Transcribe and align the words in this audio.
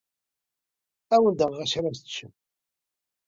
Ad 1.13 1.15
awen-d-aɣeɣ 1.19 1.57
d 1.61 1.65
acu 1.65 1.77
ara 1.79 1.97
teččem. 1.97 2.31